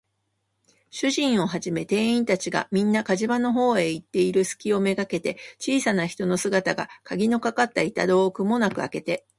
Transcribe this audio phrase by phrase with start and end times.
[0.89, 9.27] 主人をはじめ店員たちが、みんな火事場のほうへ行っているすきをめがけて、小さな人の姿が、かぎのかかった板戸をくもなくあけて、